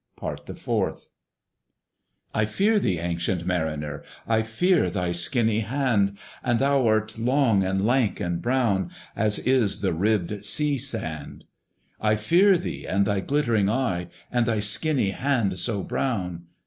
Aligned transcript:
PART 0.15 0.47
THE 0.47 0.55
FOURTH. 0.55 1.11
"I 2.33 2.45
fear 2.45 2.79
thee, 2.79 2.97
ancient 2.97 3.45
Mariner! 3.45 4.01
I 4.27 4.41
fear 4.41 4.89
thy 4.89 5.11
skinny 5.11 5.59
hand! 5.59 6.17
And 6.43 6.57
thou 6.57 6.87
art 6.87 7.19
long, 7.19 7.63
and 7.63 7.85
lank, 7.85 8.19
and 8.19 8.41
brown, 8.41 8.89
As 9.15 9.37
is 9.37 9.81
the 9.81 9.93
ribbed 9.93 10.43
sea 10.43 10.79
sand. 10.79 11.43
"I 11.99 12.15
fear 12.15 12.57
thee 12.57 12.87
and 12.87 13.05
thy 13.05 13.19
glittering 13.19 13.69
eye, 13.69 14.07
And 14.31 14.47
thy 14.47 14.59
skinny 14.59 15.11
hand, 15.11 15.59
so 15.59 15.83
brown." 15.83 16.45